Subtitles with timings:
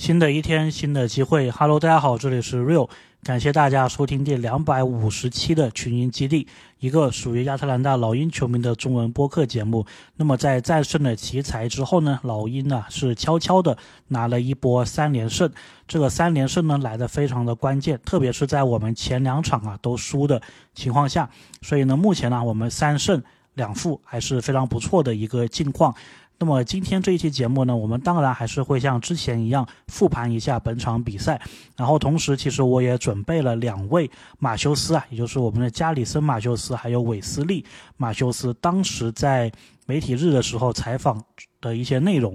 [0.00, 1.50] 新的一天，新的机会。
[1.50, 2.88] Hello，大家好，这里是 Real，
[3.22, 9.84] 感谢大家收听第两百五十期的群英基地，一个属于亚特兰大老鹰球迷的中文播客节目。
[10.16, 13.76] 那么在战胜了奇才之后呢，老鹰呢是悄悄的
[14.08, 15.52] 拿了一波三连胜。
[15.86, 20.40] 这个三连胜呢来的非常的关键，特别是在我们前两场啊都输的
[20.74, 21.28] 情况下，
[21.60, 23.22] 所以呢目前呢我们三胜
[23.52, 25.94] 两负还是非常不错的一个境况。
[26.42, 31.38] 那么今天这一期节目呢，我们当然还是会像之前一样复盘一下本场比赛，
[31.76, 37.62] 然后同时其实我也准备了两位马修斯啊，也就是我们的加里森马修斯还有韦斯利
[37.98, 39.52] 马修斯当时在
[39.84, 41.22] 媒体日的时候采访
[41.60, 42.34] 的一些内容，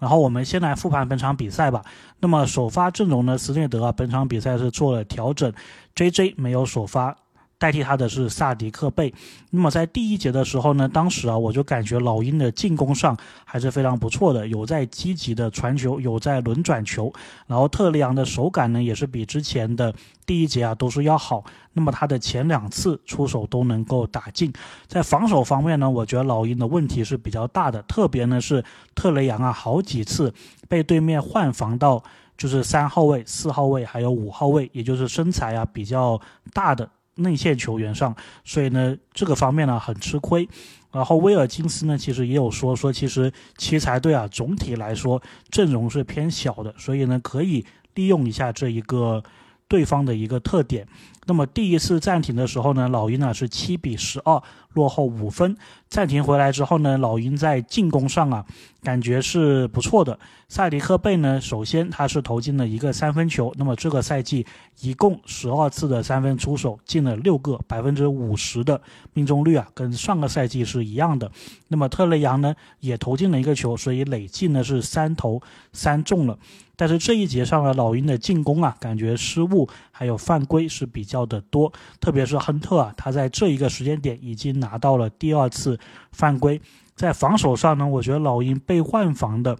[0.00, 1.84] 然后我们先来复盘本场比赛吧。
[2.18, 5.52] 那么首发阵容呢，斯内德啊，本场比赛是做了调整
[5.94, 7.16] ，J J 没有首发。
[7.58, 9.12] 代替他的是萨迪克贝。
[9.50, 17.12] 那么在第一节的时候呢，当时啊，我就感觉老鹰的进攻上还是非常不错的，有在积极的传球，有在轮转球，
[17.46, 19.94] 然后特雷杨的手感呢也是比之前的
[20.26, 21.44] 第一节啊都是要好。
[21.72, 24.52] 那么他的前两次出手都能够打进。
[24.86, 28.64] 在防守方面呢，我觉得老鹰的问题是比较大的，特别呢是
[28.94, 30.32] 特雷杨啊，好几次
[30.68, 32.02] 被对面换防到
[32.36, 36.20] 就是三号位、四号位还有五号位，也就是身材啊比较
[36.52, 36.88] 大的。
[37.16, 40.48] 内线球员上，所以呢，这个方面呢很吃亏。
[40.92, 45.20] 然后威尔金斯呢，其实也有说说，其实奇才队啊，总体来说
[45.50, 49.22] 阵容是偏小的，所以呢，可以利用一下这一个
[49.66, 50.86] 对方的一个特点。
[51.26, 55.56] 那么第一次暂停的时候呢，老鹰呢是七比十二落后五分。
[55.88, 58.44] 暂停回来之后呢，老鹰在进攻上啊，
[58.82, 60.18] 感觉是不错的。
[60.48, 64.44] 塞迪克贝呢，首先他是投进了一个三分球，那么这个赛季
[64.80, 68.80] 一共十二次的三分出手进了六个，百分之五十的
[69.12, 71.30] 命中率啊，跟上个赛季是一样的。
[71.68, 75.40] 那么特雷杨呢也投进了一个球，所以累计呢是三投
[75.72, 76.36] 三中了。
[76.76, 85.78] 但是这一节上呢，老鹰的进攻啊，感觉失误还有犯规是比较的多，特别是亨特啊，他在这一个时间点已经拿到了第二次
[86.10, 86.60] 犯规。
[86.96, 89.56] 在防守上呢，我觉得老鹰被换防的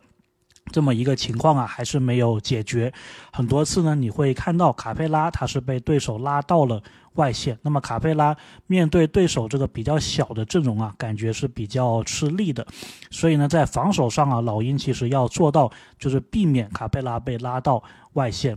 [0.72, 2.92] 这么一个情况啊，还是没有解决。
[3.32, 6.82] 很多次呢，你会看到卡佩拉他是被对手拉到了
[7.14, 8.36] 外线，那么卡佩拉
[8.66, 12.66] 面对对手这个比较小的阵容啊，感觉是比较吃力的。
[13.10, 17.82] 所以呢，在防守上啊，老鹰其实要做到就是避免卡佩拉被拉到
[18.12, 18.56] 外线。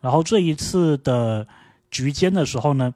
[0.00, 1.46] 然后这一次的。
[1.92, 2.94] 局间的时候呢，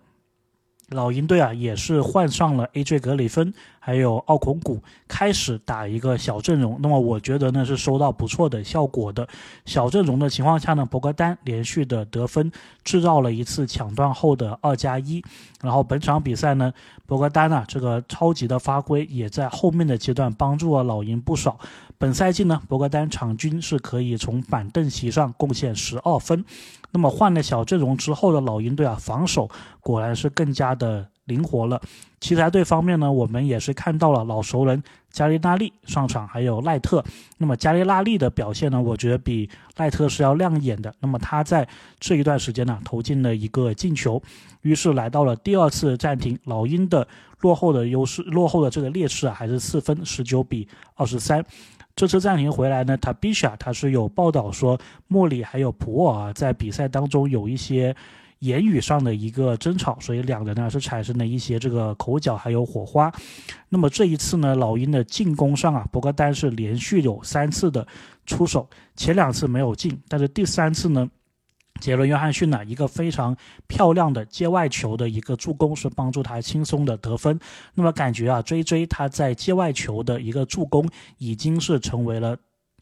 [0.90, 6.78] 老鹰队啊也是换上了 AJ 格里芬，还有奥孔古，开始打一个小阵容。
[6.80, 9.26] 那么我觉得呢是收到不错的效果的。
[9.64, 12.52] 小阵容的情况下呢，博格丹连续的得分，
[12.84, 15.24] 制造了一次抢断后的二加一。
[15.62, 16.72] 然后本场比赛呢，
[17.06, 21.58] 博格丹啊这个超级的发挥，也在后面的阶段帮助了老鹰不少。
[22.04, 26.44] 本赛季呢，博格丹场均是可以从板凳席上贡献十二分。
[26.90, 29.48] 那么换了小阵容之后的老鹰队啊，防守
[29.80, 31.80] 果然是更加的灵活了。
[32.20, 34.82] 奇才队方面呢，我们也是看到了老熟人
[35.12, 37.02] 加利纳利上场，还有赖特。
[37.38, 39.48] 那么加利纳利的表现呢，我觉得比
[39.78, 40.94] 赖特是要亮眼的。
[41.00, 41.66] 那么他在
[41.98, 44.22] 这一段时间呢，投进了一个进球，
[44.60, 47.08] 于是来到了第二次暂停，老鹰的
[47.40, 51.42] 落后的优势，落后的这个劣势啊，还是四分，十九比二十三。
[51.96, 57.94] 这次暂停回来呢，他必须啊他是有报道说莫里还有普尔啊在比赛当中有一些
[58.40, 63.12] 言语上的一个争吵，所以两人呢是产生了一些这个口角还有火花。
[63.68, 67.86] 那么这一次呢，老鹰的进攻上啊，博格丹是连续有三次的
[68.26, 71.08] 出手，前两次没有进，但是第三次呢。
[71.80, 73.36] 杰伦·约翰逊呢，一个非常
[73.66, 77.38] 漂亮的界外球的一个助攻，是帮助他轻松的得分。
[77.74, 82.36] 那么感觉啊，追追他在界外球的一个助攻，已经是成为了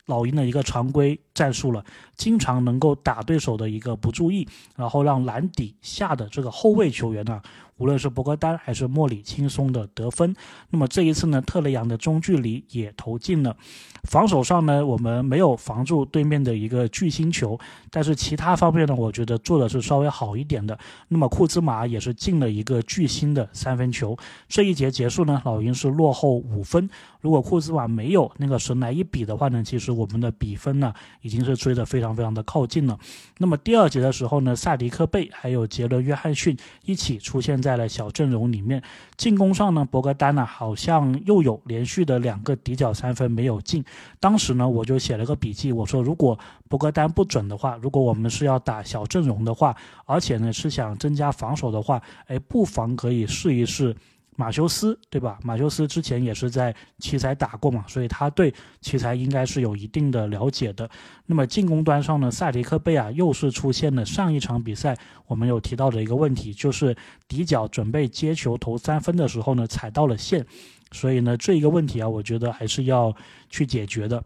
[0.07, 1.85] 老鹰的一个常规战术了，
[2.17, 7.41] 经常能够打对手的一个不注意，然后让篮底下的这个后卫球员呢。
[7.83, 10.33] 无论是博格丹还是莫里，轻松的得分。
[10.71, 13.57] 那么这一次呢，特雷杨的中距离也投进了。
[14.05, 17.59] 防守上呢，我们没有防住对面的一个巨星球，
[17.91, 20.79] 但是其他方面呢，我觉得做的是稍微好一点的。
[21.09, 24.17] 那么库兹马也是进了一个巨星的三分球。
[24.49, 26.89] 这一节结束呢，老鹰是落后五分。
[27.21, 32.99] 如果库兹马没有那个神来一笔的话呢，其实我们的比分呢已经是追得非常非常的靠近了。
[33.39, 38.83] 那么第二节的时候呢，萨迪克贝还有杰伦约翰逊一起出现在在了小阵容里面。
[39.17, 43.83] 进攻上呢，博格丹呢好像又有连续的两个底角三分没有进。
[44.21, 46.39] 当时呢，我就写了个笔记，我说如果
[46.69, 49.75] 博格丹不准的话，如果我们是要打小阵容的话，
[50.05, 53.97] 而且呢是想增加防守的话，哎，不妨可以试一试
[54.37, 55.39] 马修斯，对吧？
[55.43, 60.89] 马修斯之前也是在奇才打过嘛，所以他对奇才应该是有一定的了解的。
[61.27, 64.97] 那么进攻端上呢，塞迪克贝啊，又是出现了上一场比赛
[65.27, 66.97] 我们有提到的一个问题，就是
[67.29, 70.45] 底角准备接球投三分的时候呢，踩到了线。
[70.93, 73.15] 所以呢，这一个问题啊，我觉得还是要
[73.51, 74.23] 去解决的。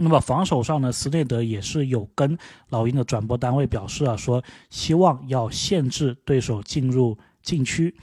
[0.00, 2.36] 那么防守上呢，斯内德也是有跟
[2.68, 7.94] 老鹰的转播单位表示啊，说希望要限制对手进入禁区。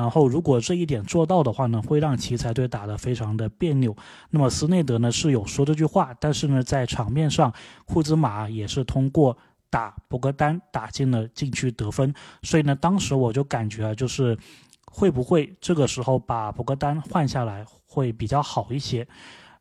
[0.00, 3.94] 然后，如果这一点做到的话呢，会让奇才队打得非常的别扭。
[4.30, 7.52] 那么斯内德呢是有说这句话，但是呢，在场面上，
[7.84, 9.36] 库兹马也是通过
[9.70, 12.14] 打博格丹打进了禁区得分。
[12.42, 14.38] 所以呢，当时我就感觉啊，就是
[14.86, 19.06] 会不会这个时候把博格丹换下来会比较好一些。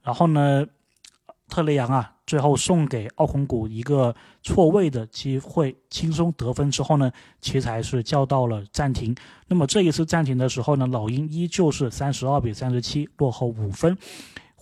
[0.02, 0.66] 然后呢？
[1.50, 7.12] 特雷杨啊，最后送给奥孔古一个错位的机会，轻松得分之后呢，
[7.42, 9.14] 奇才是叫到了暂停。
[9.50, 13.98] 那么这一次暂停的时候呢，老鹰依旧是三十二比三十七落后五分。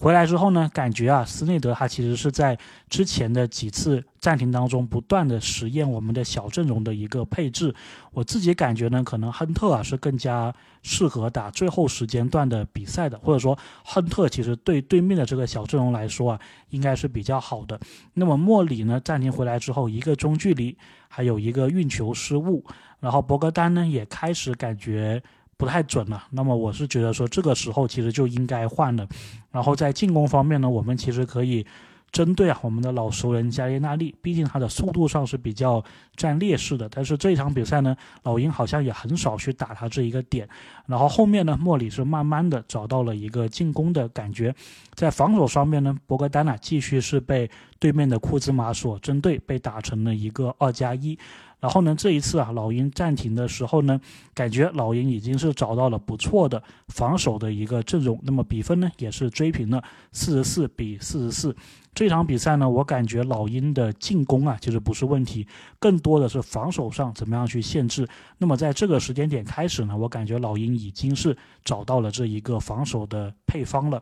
[0.01, 2.57] 回来之后呢，感觉啊，斯内德他其实是在
[2.89, 7.75] 之前的几次暂停当中不断的实验我们的小阵容的一个配置。
[8.13, 17.77] 我自己感觉呢，可能亨特啊是更加适合打最后时间段的比赛的，或者说亨特其实对对面的这个小阵容来说啊，应该是比较好的。
[18.13, 20.77] 那么莫里呢，暂停回来之后，一个中距离，
[21.09, 22.63] 还有一个运球失误，
[23.01, 25.21] 然后博格丹呢也开始感觉。
[25.59, 29.05] 不太准了，那么我是觉得说这个时候其实就应该换了。
[29.51, 31.65] 然后在进攻方面呢，我们其实可以
[32.13, 35.83] 针对啊我们的老熟人加耶纳利，毕竟他的速度上是比较
[36.15, 36.87] 占劣势的。
[36.87, 40.47] 但是这一场比赛呢，老鹰好像也很少去打他这一个点。
[40.85, 44.55] 然后后面呢，莫里是慢慢的找到了一个进攻的感觉。
[44.93, 51.19] 在防守方面呢，博格丹啊继续是被对面的库兹马所针对，被打成了一个二加一。
[51.59, 53.99] 然后呢，这一次啊，老鹰暂停的时候呢，
[54.33, 58.17] 感觉老鹰已经是找到了不错的防守的一个阵容。
[58.23, 59.83] 那么比分呢，也是追平了
[60.13, 61.53] 四十四比四十四。
[61.93, 65.45] 这场比赛呢，我感觉老鹰的进攻啊，其实不是问题，
[65.79, 68.07] 更多的是防守上怎么样去限制。
[68.37, 71.35] 那么在这个时间点开始呢，我感觉老鹰已经是
[71.65, 74.01] 找到了这一个防守的配方了。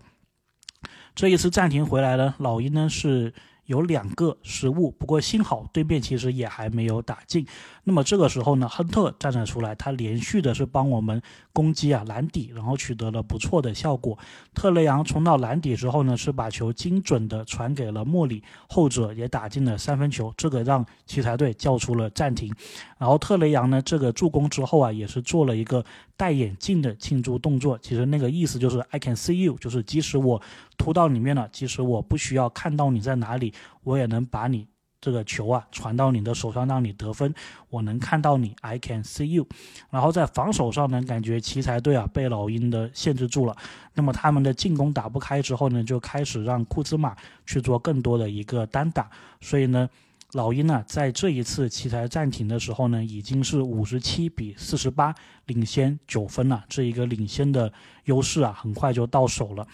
[1.16, 3.34] 这一次暂停回来呢，老鹰呢是。
[3.68, 7.46] 有两个失误，不过幸好对面其实也还没有打进。
[7.84, 11.22] 那么这个时候呢，亨特站了出来，他连续的是帮我们
[11.58, 14.16] 攻击啊篮底，然后取得了不错的效果。
[14.54, 22.54] 特雷杨冲到篮底之后呢，是把球精准的传给了莫里，后者也打进了三分球，这个让奇才队叫出了暂停。
[23.00, 25.84] 然后特雷杨呢，这个助攻之后啊，也是做了一个
[26.16, 30.40] 戴眼镜的庆祝动作，其实那个意思就是 I can see you，就是即使我。
[30.78, 33.52] 突到里面了，即使我不需要看到你在哪里，
[33.84, 34.68] 我也能把你
[35.00, 37.34] 这个球啊传到你的手上，让你得分。
[37.70, 39.48] 我能看到你，I can see you。
[39.90, 43.56] 然后在防守上呢，感觉奇才队啊被老鹰的限制住了。
[43.94, 47.16] 那么他们的进攻打不开之后呢，就开始让库兹马
[47.46, 49.10] 去做更多的一个单打。
[49.40, 49.88] 所以呢，
[50.34, 55.14] 老鹰呢在这一次奇才暂停的时候呢，已经是五十七比四十八
[55.46, 56.66] 领先九分了。
[56.68, 57.72] 这一个领先的
[58.06, 59.68] 优势啊，很快就到手了。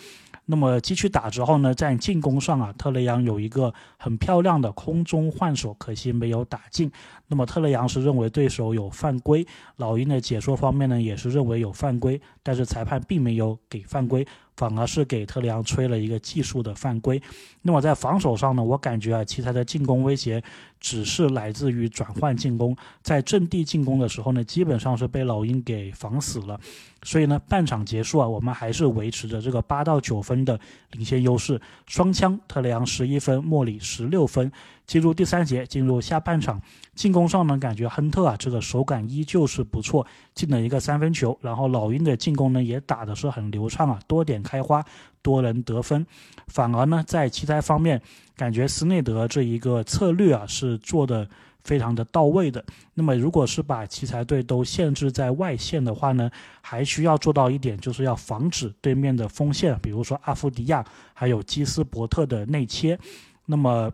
[0.46, 6.92] 那么继续打之后呢，在进攻上啊，特雷杨有一个很漂亮的空中换手，可惜没有打进。
[7.28, 9.46] 那么特雷杨是认为对手有犯规，
[9.78, 14.28] 老鹰的解说方面呢也是认为有犯规，但是裁判并没有给犯规。
[14.56, 17.22] 反而是给特里昂吹了一个技术的犯规。
[17.62, 20.44] 那么在防守上呢，我感觉啊，奇才的进攻威胁
[20.80, 26.60] 只是来自于转换进攻，在阵地进攻的时候呢，基本上是被老鹰给防死了。
[27.04, 30.60] 所以呢，半场结束啊，我们还是维持着这个八到九分的
[30.92, 31.60] 领先优势。
[31.86, 34.52] 双枪，特雷杨十一分，莫里十六分。
[34.94, 36.62] 进入第三节，进入下半场，
[36.94, 41.36] 进攻上呢，感觉亨特啊，这个手感依旧是不错，进了一个三分球。
[41.42, 44.86] 然后老鹰的进攻呢，也打的是很流畅啊，多点开花，
[45.24, 46.06] 多人得分。
[46.46, 48.00] 反而呢，在奇才方面，
[48.36, 51.28] 感觉斯内德这一个策略啊，是做的
[51.64, 52.64] 非常的到位的。
[52.94, 56.30] 那么，如果是把奇才队都限制在外线的话呢，
[56.62, 60.86] 还需要做到一点，就是要防止对面的锋线，比如说阿夫迪亚
[61.16, 63.00] 还有基斯伯特的内切。
[63.48, 63.92] 那么。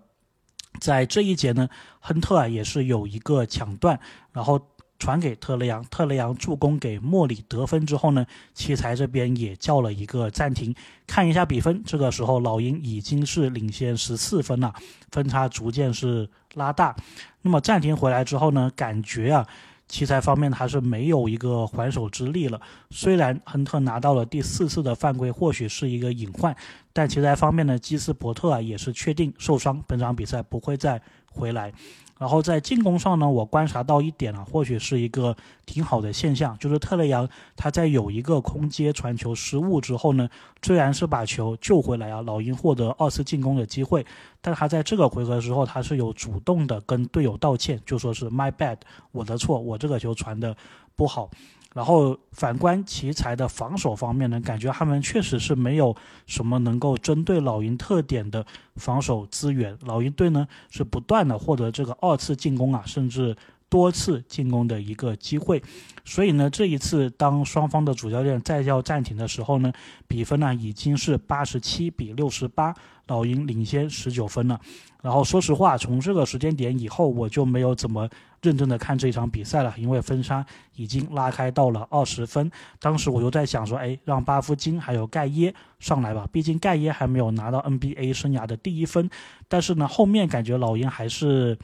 [0.79, 1.67] 在这一节呢，
[1.99, 3.99] 亨特啊也是有一个抢断，
[4.31, 4.59] 然后
[4.97, 10.73] 传给特雷杨，特雷杨助攻给莫里得分之后呢，奇才这边也叫了一个暂停，
[11.07, 14.73] 看一下比分，这个时候老鹰已经是领先十四分了，
[15.11, 16.95] 分差逐渐是拉大。
[17.41, 19.47] 那么暂停回来之后呢，感觉啊。
[19.87, 22.61] 奇才方面还是没有一个还手之力了。
[22.91, 26.55] 虽然亨特拿到了第四次的犯规，或许是一个隐患，
[26.99, 31.01] 但其他方面呢，基斯伯特啊也是确定受伤，本场比赛不会再
[31.31, 31.71] 回来。
[32.17, 35.33] 然后在进攻上呢，我观察到一点啊，或许是一个
[35.65, 37.25] 挺好的现象，就是特雷杨
[37.55, 40.27] 他在有一个空接传球失误之后呢，
[40.61, 44.05] 虽然是把球救回来啊，老鹰获得二次进攻的机会，
[44.41, 48.75] 但他在这个回合之后，他是有主动的跟队友道歉，就说是 my bad，
[49.13, 50.53] 我的错，我这个球传的
[50.97, 51.29] 不好。
[51.73, 55.95] 然后反观奇才的防守方面呢，感觉他们确实是没有
[56.25, 58.45] 什么能够针对老鹰特点的
[58.75, 59.77] 防守资源。
[59.81, 63.35] 老鹰队呢是不断的获得这个二次进攻啊，甚至
[63.69, 65.61] 多次进攻的一个机会。
[66.03, 69.71] 所以呢，这一次当双方的主教练再叫暂停的时候呢，
[70.07, 72.73] 比分呢已经是八十七比六十八，
[73.07, 74.59] 老鹰领先十九分了。
[75.01, 78.09] 然后说实话，从这个时间点以后，我就没有怎么。
[78.41, 80.45] 认真的看这场比赛了，因为分差
[80.77, 82.49] 已经拉开到了二十分。
[82.79, 89.09] 当时我就在想说，哎，让巴夫金还有盖耶上来吧，毕竟盖耶还没有拿到 NBA 生涯的第一分。
[89.49, 91.59] 但是呢，后面感觉老鹰还是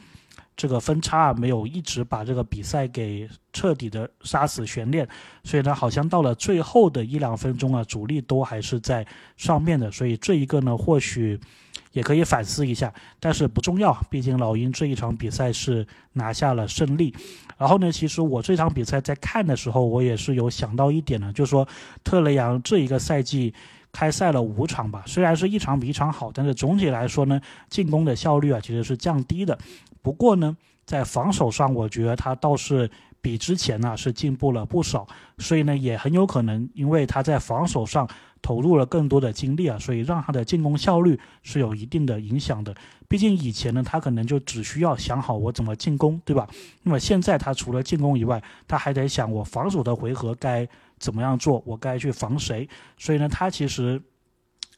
[0.55, 5.07] 这个分差啊没有一直把这个比赛给彻底的杀死悬念，
[5.43, 9.05] 所以呢，好像到了最后的一两分钟啊，主力都还是在
[9.37, 9.91] 上面的。
[9.91, 11.39] 所以这一个呢，或许。
[11.91, 17.15] 也可以反思一下，但是不重要，毕竟老鹰这一场比赛是拿下了胜利。
[17.57, 21.65] 然后呢，其实我这场比赛在看的时候，我也是有想到一点呢，就是说
[22.03, 23.53] 特雷杨这一个赛季
[23.93, 29.57] 开赛了五场吧，虽然是一场比一场好，但是总体来说呢，进攻的效率啊其实是降低的。
[30.05, 32.87] 不过呢，在防守上，我觉得他倒是。
[33.21, 35.07] 比之前呢是进步了不少，
[35.39, 38.07] 所以呢也很有可能，因为他在防守上
[38.39, 42.75] 投入了更多的精力啊，所以让他的进攻效率是有一定的影响的。
[43.07, 46.47] 毕竟以前呢他可能就只需要想好我怎么进攻，对吧？
[46.83, 50.67] 那么现在他除了进攻以外，他还得想我防守的回合该
[50.99, 52.69] 怎么样做，我该去防谁。
[52.95, 53.99] 所以呢他其实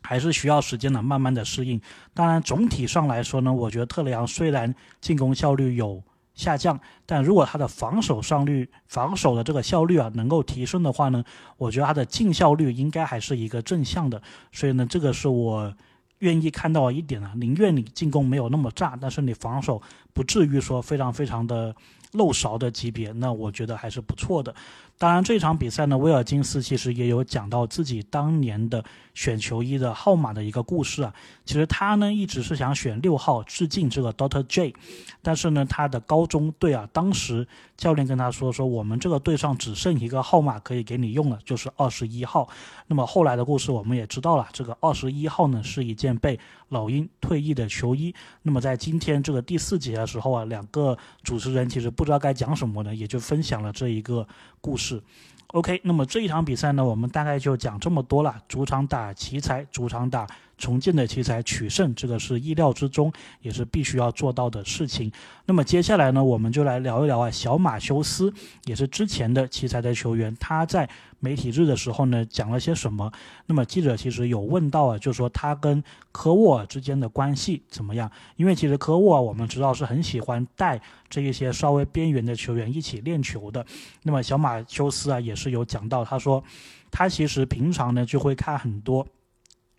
[0.07, 1.81] 还是需要时间的，慢慢的适应。
[2.13, 6.01] 当然总体上来说呢，我觉得特雷杨虽然进攻效率有。
[6.37, 11.23] 下降，但如果他的防守上率、防守的这个效率啊能够提升的话呢，
[11.57, 14.21] 我觉得他的进效率应该还是一个正向的。
[14.51, 15.73] 所以呢，这个是我
[16.19, 19.81] 愿意看到一点啊，宁愿你进攻没有那么炸，但是你防守
[20.13, 21.75] 不至于说非常非常的
[22.11, 24.53] 漏勺的级别，那我觉得还是不错的。
[24.99, 31.13] 当然，这场比赛呢，威尔金斯其实也有讲到自己当年的选球衣的号码的一个故事啊。
[31.45, 34.73] 其实他呢一直是想选六号，致敬这个 Doctor J，
[35.21, 42.49] 但是呢，他的高中队啊，当时教练跟他说说，我们这个队上只剩一个号码可以给你用了，就是二十一号。
[42.87, 46.39] 那么后来的故事我们也知道了，这个二十一号呢是一件被
[46.69, 48.15] 老鹰退役的球衣。
[48.41, 54.27] 那么在今天这个第四节的时候啊，两个主持人其实不知道该讲什么呢，也就分享了这一个
[54.59, 54.86] 故事。
[54.87, 55.03] 是
[55.47, 58.41] ，OK，那么这一场比赛呢，我们大概就讲这么多了。
[58.47, 60.25] 主场打奇才，主场打。
[60.57, 63.11] 重建的奇才取胜，这个是意料之中，
[63.41, 65.11] 也是必须要做到的事情。
[65.45, 68.33] 那么接下来呢，我们就来聊一聊啊，小马修斯
[68.65, 73.11] 也是之前的奇才的球员，他在媒体日的时候呢讲了些什么？
[73.45, 78.11] 那么记者其实有问到啊，就说他跟科沃尔之间的关系怎么样？
[78.35, 83.65] 因为其实科沃尔我们知道是很喜欢带这一些稍微边缘的球员一起练球的。
[84.03, 86.43] 那么小马修斯啊也是有讲到，他说
[86.91, 89.07] 他其实平常呢就会看很多。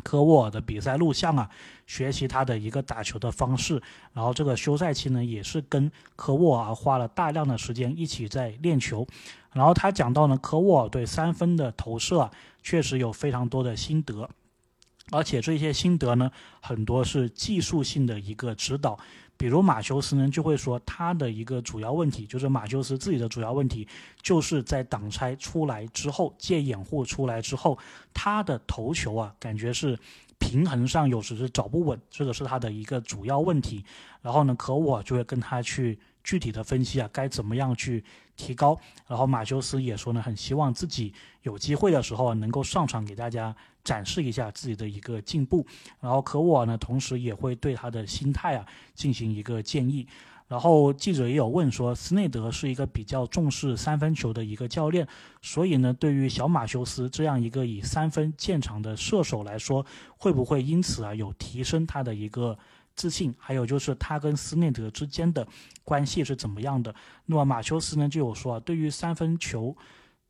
[0.02, 1.50] 科沃尔的比赛录像啊，
[1.86, 9.06] 学习他的一个打球的方式，然后这个休赛期呢，也是跟科沃尔花了大量的时间一起在练球。
[9.52, 12.30] 然后他讲到呢，科沃尔对三分的投射，
[12.62, 14.28] 确实有非常多的心得，
[15.10, 18.98] 而且这些心得呢，很多是技术性的一个指导。
[19.38, 23.86] 比如马修斯呢，就会说他的一个主要问题，就是马修斯自己的主要问题，
[24.20, 27.78] 就是在挡拆出来之后，借掩护出来之后，
[28.12, 29.96] 他的头球啊，感觉是
[30.38, 33.84] 平衡上有时是找不稳，这个是他的一个主要问题。
[34.20, 35.96] 然后呢，可我就会跟他去
[36.28, 38.04] 具体的分析啊，该怎么样去
[38.36, 38.78] 提高。
[39.06, 43.56] 然后马修斯也说呢，很希望自己有机会的时候能够上场给大家。
[43.84, 45.64] 展示一下自己的一个进步，
[45.98, 50.06] 然后可沃尔呢，同时也会对他的心态啊进行一个建议。
[50.46, 55.08] 然后记者也有问说，斯内德是一个比较重视三分球的一个教练，
[55.40, 59.86] 所以呢，对于小马修斯这样一个以三分见长的射手来说，
[60.18, 62.58] 会不会因此啊有提升他的一个
[62.98, 63.34] 自信？
[63.38, 65.46] 还有就是他跟斯内德之间的
[65.84, 66.94] 关系是怎么样的？
[67.24, 69.74] 那么马修斯呢就有说啊，对于三分球。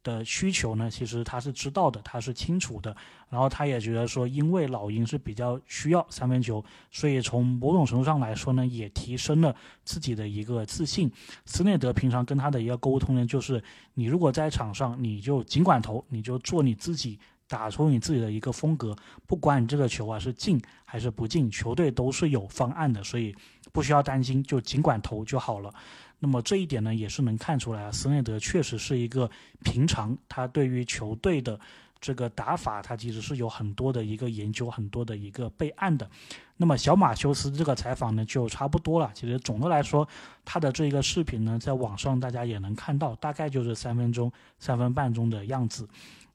[0.05, 2.97] 的需求呢，其实他是知道的，他是清楚的，
[3.29, 11.11] 然后他也觉得说，因为老鹰是比较需要三分球，所以从某种程度上来说呢，也提升了自己的一个自信。
[11.45, 13.63] 斯内德平常跟他的一个沟通呢，就是
[13.95, 18.95] 你如果在场上，你就尽管投，你就做你自己打出你自己的一个风格，
[19.27, 23.35] 不管你这个球啊是进还是不进，球队都是有方案的，所以
[23.73, 25.73] 不需要担心，就尽管投就好了。
[26.19, 29.31] 那么这一点呢，也是能看出来啊，斯内德确实是一个
[29.65, 31.59] 平常他对于球队的。
[32.01, 36.09] 这个打法，他其实是有很多的一个研究，很多的一个备案的。
[36.57, 39.11] 那么小马修斯这个采访呢，就差不多了。
[39.15, 40.07] 其实总的来说，
[40.45, 45.89] 他的这一个视频呢，在网上大家也能看到，大概就是三分钟、三分半钟的样子。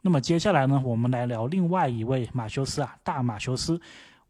[0.06, 3.82] 那么接下来呢，我们来聊另外一位马修斯啊，大马修斯。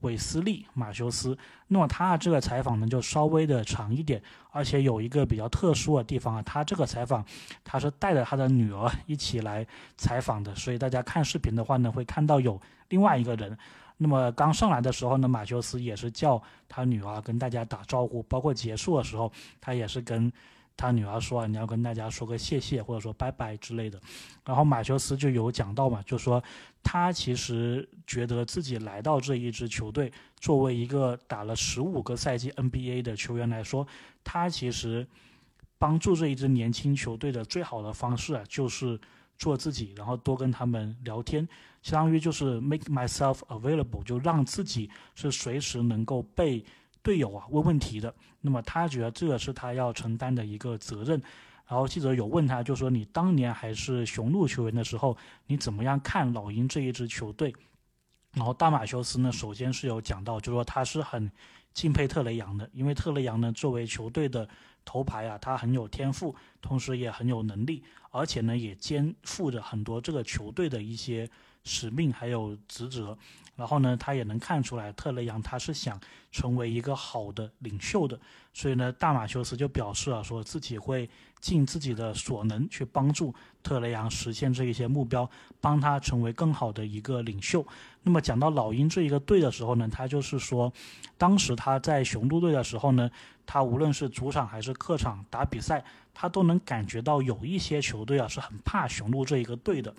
[0.01, 1.37] 韦斯利·马修斯，
[1.69, 7.23] 那么他这个采访呢就稍微的长一点，而且有一个比较特殊的地方啊，他这个采访
[7.63, 9.65] 他是带着他的女儿一起来
[9.95, 13.57] 采访的，所以大家看视频的话呢，会看到有另外一个人。
[13.95, 20.29] 那么刚上来的时候呢，马修斯也是叫他女儿跟大家打招呼，包括结束的时候，他也是跟。
[20.75, 24.01] 他女儿说啊：“你要跟大家说个谢谢，或者说拜拜之类的。”
[24.43, 26.43] 然后马修斯就有讲到嘛，就说
[26.81, 33.87] 他其实觉得自己来到这一支球队，作为一个打了十五个赛季 NBA 的球员来说，
[34.23, 35.07] 他其实
[35.77, 38.99] 帮助这一支年轻球队的最好的方式啊，就是
[39.37, 41.47] 做自己，然后多跟他们聊天，
[41.81, 46.65] 相当于就是 make myself available，就让自己是随时能够被。
[47.03, 51.21] 队友啊问问题的，那么他觉得这个是他要承担的一个责任。
[51.65, 55.15] 然后记者有问他，就说你当年还是雄鹿球员的时候，
[55.47, 57.55] 你怎么样看老鹰这一支球队？
[58.33, 61.31] 然后大马修斯呢，首先是有讲到，就说他是很
[61.73, 64.47] 敬佩特雷杨的，因为特雷杨呢作为球队的
[64.85, 71.29] 头牌啊，他很有天赋，同时也很有能力，而且呢也肩负着很多这个球队的一些。
[71.65, 73.17] 使命还有职责，
[73.55, 75.97] 然后呢，他也能看出来特雷杨他是想
[76.29, 78.19] 成为一个好的领袖的，
[78.53, 81.09] 所以呢，大马修斯就表示啊，说自己会
[81.39, 83.33] 尽自己的所能去帮助
[83.63, 85.27] 特雷杨实现这一些目标，
[85.61, 87.65] 帮他成为更好的一个领袖。
[88.03, 90.71] 那么讲到老鹰这一个队的时候呢，他就是说，
[91.17, 93.09] 当时他在雄鹿队的时候呢，
[93.45, 99.93] 他无论是主场还是客场打比赛，他都能感觉到有一些球队啊是很怕雄鹿这一个队的。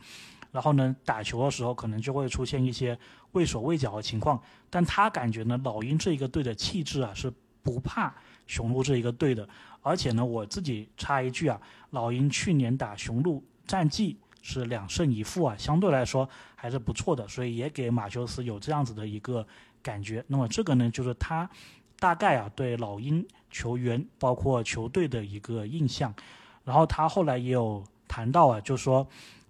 [0.53, 2.97] 然后呢，打球的时候可能就会出现一些
[3.33, 4.41] 畏手畏脚的情况，
[4.71, 8.15] 但他感觉呢，老鹰这一个队的气质啊是不怕
[8.47, 9.49] 雄鹿这一个队的，
[9.81, 19.47] 而且呢，我自己插一句啊，老鹰去年打雄鹿战绩是两胜一负啊，相对来说还是不错的，所以也给马修斯有这样子的一个
[19.83, 20.25] 感觉。
[20.27, 21.49] 那么这个呢，就是他
[21.99, 26.15] 大概啊对老鹰球员包括球队的一个印象，
[26.65, 29.07] 然后他后来也有谈到啊，就说。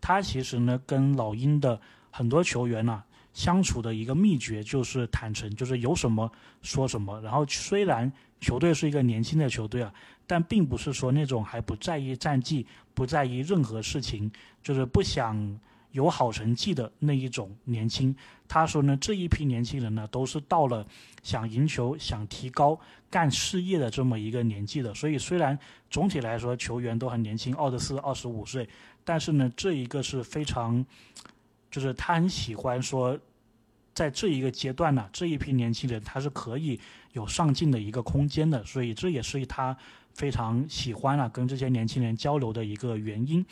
[0.07, 7.19] 他其实呢，跟老鹰的很多球员呢相处的一个秘诀就是坦诚，就是有什么说什么。
[7.23, 9.91] 然后虽然球队是一个年轻的球队啊，
[10.27, 14.31] 但并不是说那种还不在意战绩、不在意任何事情，
[14.63, 15.61] 就是不想。
[15.95, 18.13] 有好成绩的那一种年轻，
[18.49, 20.85] 他说呢，这一批年轻人呢，都是到了
[21.23, 22.77] 想赢球、想提高、
[23.09, 24.93] 干事业的这么一个年纪的。
[24.93, 25.57] 所以虽然
[25.89, 28.69] 总体来说球员都很年轻，二十四、二十五岁，
[29.05, 30.85] 但是呢，这一个是非常，
[31.71, 33.17] 就是他很喜欢说，
[33.95, 36.81] 在这一个阶段呢，这一批年轻人他是可以
[37.13, 38.65] 有上进的一个空间的。
[38.65, 39.77] 所以这也是他。
[40.15, 43.45] 非常喜欢啊，跟这些年轻人交流的一个原因，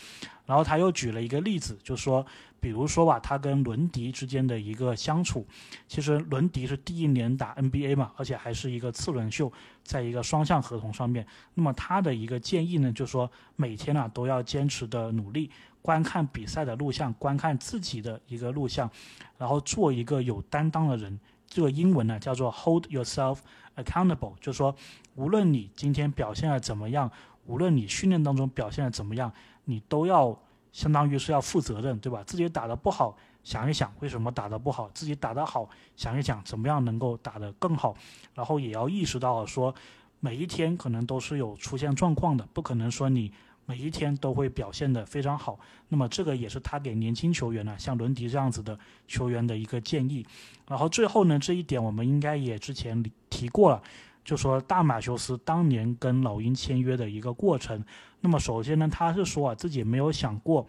[0.47, 2.25] 然后他又举了一个例子，就说，
[2.61, 5.45] 比如说吧，他跟伦迪之间的一个相处，
[5.89, 15.51] 其实伦迪是第一年打 NBA 嘛，而且还是一个次轮秀，在一个双向合同上面，那么他的一个建议呢，就说每天呢都要坚持的努力，
[15.83, 18.89] 观看比赛的录像，观看自己的一个录像，
[19.37, 21.19] 然后做一个有担当的人。
[21.53, 23.39] 这个英文呢叫做 hold yourself
[23.77, 24.75] accountable，就是说，
[25.17, 27.11] 无论你今天表现的怎么样，
[27.45, 29.31] 无论你训练当中表现的怎么样，
[29.67, 30.35] 你都要
[30.73, 32.25] 相当于是要负责任，对吧？
[32.25, 37.95] 自己打的不好，想一想为什么打的不好；自己打得好，想一想怎么样能够打得更好。
[38.35, 39.75] 然后也要意识到说，
[40.21, 43.31] 每一天可能都是有出现状况的，不可能说你。
[43.67, 50.27] 每一天都会表现得非常好，那么这个也是他给年轻球员呢，像伦迪这样子的球员的一个建议。
[50.69, 53.83] 然后最后呢，这一点我们应该也之前提过了，
[54.25, 57.85] 就说大马修斯当年跟老鹰签约的一个过程。
[58.21, 60.67] 那么首先呢，他是说啊，自己没有想过。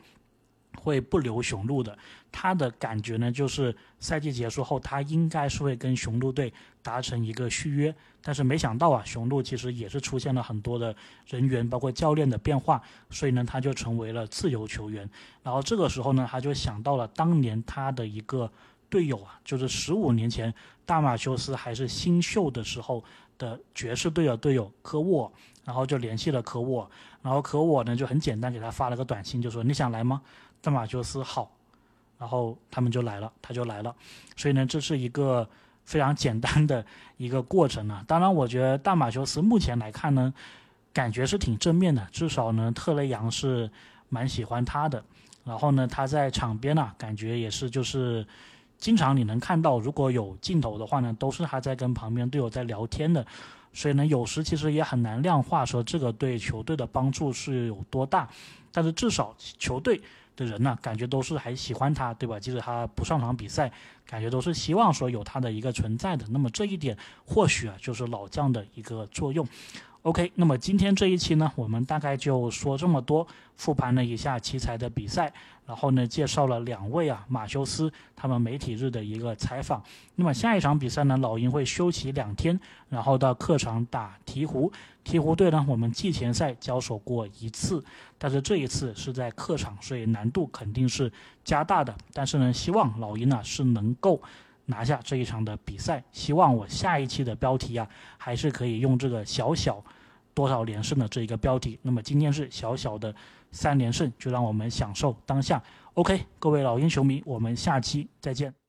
[0.77, 1.97] 会不留雄鹿的，
[2.31, 7.93] 他的感觉呢，就是赛季结束后，他应该是会跟雄鹿队达成一个续约。
[8.25, 10.95] 但是没想到啊，雄鹿其实也是出现了很多的
[11.27, 15.09] 人员，包括教练的变化，所以呢，他就成为了自由球员。
[15.43, 18.49] 然后这个时候呢，他就想到了当年他的一个
[18.89, 20.53] 队友啊，就是十五年前
[20.85, 23.03] 大马修斯还是新秀的时候
[23.37, 25.29] 的爵士队的队友科沃，
[25.65, 26.89] 然后就联系了科沃，
[27.21, 30.21] 然后科沃呢就很简单给他发了个短信，就说你想来吗？
[30.63, 31.51] 大马修斯好，
[32.17, 33.93] 然后他们就来了，他就来了。
[34.37, 35.45] 所以呢，这是一个
[35.83, 36.85] 非常简单的
[37.17, 38.01] 一个过程啊。
[38.07, 40.33] 当然，我觉得大马修斯目前来看呢，
[40.93, 43.69] 感觉是挺正面的，至少呢，特雷杨是
[44.07, 45.03] 蛮喜欢他的。
[45.43, 48.25] 然后呢，他在场边呢，感觉也是就是
[48.77, 53.25] 经常你能看到，如果有镜头的话呢，都是他在跟旁边队友在聊天的。
[53.73, 58.29] 所以呢，有时其实也很难量化说这个对球队的帮助是有多大，
[58.71, 59.99] 但是至少球队
[60.35, 62.39] 的人呢，感觉都是还喜欢他，对吧？
[62.39, 63.71] 即使他不上场比赛，
[64.05, 66.25] 感觉都是希望说有他的一个存在的。
[66.29, 69.47] 那么这一点或许啊，就是老将的一个作用。
[70.03, 75.31] OK，那么今天这一期呢，我们大概就说这么多，复盘了一下奇才的比赛，
[75.65, 79.81] 然后呢，介绍了两位啊马修斯他们媒体日的一个采访。
[80.15, 84.69] 那么下一场比赛呢，老鹰会休息两天，然后到客场打鹈鹕。
[85.05, 87.81] 鹈鹕队呢，我们季前赛交手过一次，
[88.17, 91.09] 但是这一次是在客场，所以难度肯定是
[91.45, 91.95] 加大的。
[92.11, 94.21] 但是呢，希望老鹰呢是能够。
[94.65, 99.83] 拿下这一场的比赛，希望我下一期的标题啊，还是可以用这个小小
[100.33, 101.77] 多少连胜的这一个标题。
[101.81, 103.13] 那么今天是小小的
[103.51, 105.61] 三连胜，就让我们享受当下。
[105.95, 108.62] OK，各位老鹰球迷，我们下期再见。